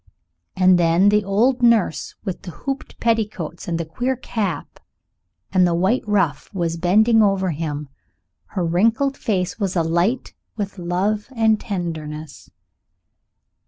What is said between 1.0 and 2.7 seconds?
the old nurse with the